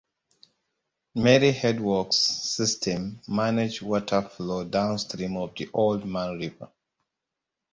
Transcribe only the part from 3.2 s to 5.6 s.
manage water flow downstream of